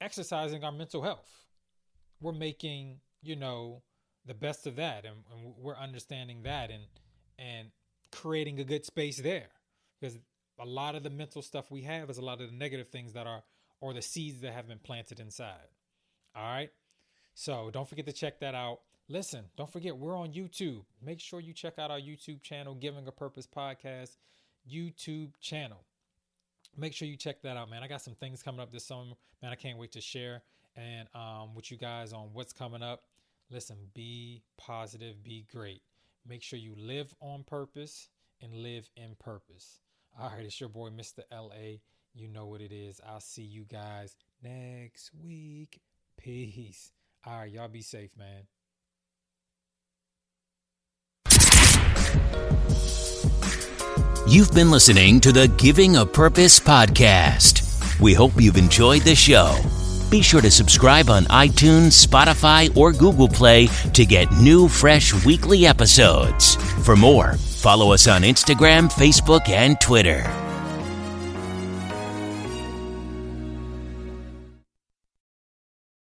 exercising 0.00 0.64
our 0.64 0.72
mental 0.72 1.02
health. 1.02 1.28
We're 2.20 2.32
making, 2.32 3.00
you 3.22 3.36
know, 3.36 3.82
the 4.26 4.34
best 4.34 4.66
of 4.66 4.76
that 4.76 5.04
and, 5.04 5.16
and 5.32 5.54
we're 5.58 5.76
understanding 5.76 6.42
that 6.44 6.70
and 6.70 6.84
and 7.38 7.68
creating 8.12 8.60
a 8.60 8.64
good 8.64 8.84
space 8.84 9.18
there. 9.20 9.48
Because 10.00 10.18
a 10.58 10.66
lot 10.66 10.94
of 10.94 11.02
the 11.02 11.10
mental 11.10 11.42
stuff 11.42 11.70
we 11.70 11.82
have 11.82 12.10
is 12.10 12.18
a 12.18 12.24
lot 12.24 12.40
of 12.40 12.50
the 12.50 12.56
negative 12.56 12.88
things 12.88 13.12
that 13.14 13.26
are 13.26 13.42
or 13.80 13.92
the 13.92 14.02
seeds 14.02 14.40
that 14.40 14.52
have 14.52 14.68
been 14.68 14.78
planted 14.78 15.20
inside. 15.20 15.68
All 16.34 16.42
right. 16.42 16.70
So 17.34 17.70
don't 17.72 17.88
forget 17.88 18.06
to 18.06 18.12
check 18.12 18.40
that 18.40 18.54
out. 18.54 18.80
Listen, 19.08 19.44
don't 19.56 19.70
forget 19.70 19.96
we're 19.96 20.16
on 20.16 20.32
YouTube. 20.32 20.84
Make 21.02 21.20
sure 21.20 21.40
you 21.40 21.52
check 21.52 21.78
out 21.78 21.90
our 21.90 21.98
YouTube 21.98 22.42
channel, 22.42 22.74
Giving 22.74 23.06
a 23.08 23.12
Purpose 23.12 23.46
Podcast 23.46 24.16
YouTube 24.70 25.32
channel 25.40 25.84
make 26.76 26.92
sure 26.94 27.08
you 27.08 27.16
check 27.16 27.42
that 27.42 27.56
out, 27.56 27.70
man. 27.70 27.82
I 27.82 27.88
got 27.88 28.02
some 28.02 28.14
things 28.14 28.42
coming 28.42 28.60
up 28.60 28.72
this 28.72 28.84
summer, 28.84 29.14
man. 29.42 29.52
I 29.52 29.56
can't 29.56 29.78
wait 29.78 29.92
to 29.92 30.00
share 30.00 30.42
and 30.76 31.08
um, 31.14 31.54
with 31.54 31.70
you 31.70 31.76
guys 31.76 32.12
on 32.12 32.30
what's 32.32 32.52
coming 32.52 32.82
up. 32.82 33.04
Listen, 33.50 33.76
be 33.94 34.42
positive, 34.56 35.22
be 35.22 35.46
great. 35.52 35.82
Make 36.26 36.42
sure 36.42 36.58
you 36.58 36.74
live 36.76 37.12
on 37.20 37.44
purpose 37.44 38.08
and 38.40 38.54
live 38.54 38.88
in 38.96 39.16
purpose. 39.18 39.80
All 40.18 40.30
right, 40.30 40.44
it's 40.44 40.60
your 40.60 40.68
boy, 40.68 40.90
Mr. 40.90 41.20
LA. 41.32 41.78
You 42.14 42.28
know 42.28 42.46
what 42.46 42.60
it 42.60 42.72
is. 42.72 43.00
I'll 43.06 43.20
see 43.20 43.42
you 43.42 43.64
guys 43.64 44.16
next 44.42 45.10
week. 45.14 45.80
Peace. 46.18 46.92
All 47.26 47.38
right, 47.38 47.50
y'all 47.50 47.68
be 47.68 47.82
safe, 47.82 48.10
man. 48.16 48.46
You've 54.26 54.52
been 54.52 54.70
listening 54.70 55.20
to 55.20 55.32
the 55.32 55.48
Giving 55.56 55.96
a 55.96 56.06
Purpose 56.06 56.60
podcast. 56.60 58.00
We 58.00 58.14
hope 58.14 58.32
you've 58.36 58.56
enjoyed 58.56 59.02
the 59.02 59.14
show. 59.14 59.58
Be 60.10 60.22
sure 60.22 60.40
to 60.40 60.50
subscribe 60.50 61.10
on 61.10 61.24
iTunes, 61.24 62.06
Spotify, 62.06 62.74
or 62.76 62.92
Google 62.92 63.28
Play 63.28 63.68
to 63.92 64.04
get 64.04 64.30
new, 64.32 64.68
fresh 64.68 65.24
weekly 65.24 65.66
episodes. 65.66 66.56
For 66.84 66.96
more, 66.96 67.34
follow 67.34 67.92
us 67.92 68.08
on 68.08 68.22
Instagram, 68.22 68.90
Facebook, 68.92 69.48
and 69.48 69.80
Twitter. 69.80 70.49